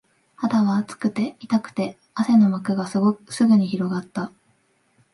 [0.35, 3.19] 肌は熱くて、痛くて、汗の膜がすぐ
[3.55, 4.31] に広がった